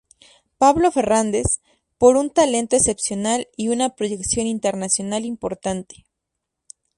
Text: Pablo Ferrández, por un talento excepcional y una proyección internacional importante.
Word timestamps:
Pablo 0.57 0.89
Ferrández, 0.91 1.61
por 1.99 2.15
un 2.17 2.31
talento 2.31 2.75
excepcional 2.75 3.47
y 3.55 3.67
una 3.67 3.89
proyección 3.95 4.47
internacional 4.47 5.25
importante. 5.25 6.05